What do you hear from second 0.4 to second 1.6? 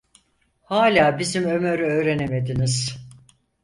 Hâlâ bizim